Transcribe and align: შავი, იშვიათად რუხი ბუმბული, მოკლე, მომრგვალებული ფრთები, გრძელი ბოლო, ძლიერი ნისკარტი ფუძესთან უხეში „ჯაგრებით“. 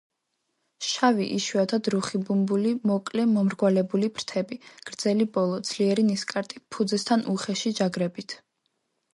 შავი, 0.91 1.25
იშვიათად 1.35 1.89
რუხი 1.95 2.21
ბუმბული, 2.29 2.71
მოკლე, 2.91 3.25
მომრგვალებული 3.33 4.09
ფრთები, 4.15 4.57
გრძელი 4.91 5.29
ბოლო, 5.37 5.61
ძლიერი 5.73 6.09
ნისკარტი 6.11 6.65
ფუძესთან 6.77 7.27
უხეში 7.37 7.75
„ჯაგრებით“. 7.83 8.37